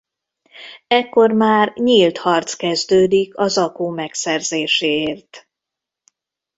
Ekkor 0.87 1.31
már 1.31 1.73
nyílt 1.75 2.17
harc 2.17 2.53
kezdődik 2.53 3.37
a 3.37 3.47
zakó 3.47 3.89
megszerzéséért. 3.89 5.47